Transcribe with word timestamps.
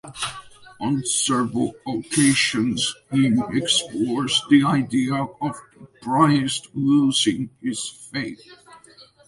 On 0.79 1.05
several 1.05 1.75
occasions 1.87 2.95
he 3.11 3.31
explores 3.51 4.41
the 4.49 4.63
idea 4.63 5.13
of 5.39 5.55
a 5.79 5.85
priest 6.03 6.69
losing 6.73 7.51
his 7.61 7.87
faith. 7.87 8.41